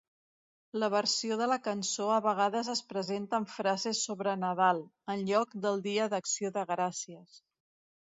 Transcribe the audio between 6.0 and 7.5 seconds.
d'Acció de Gràcies.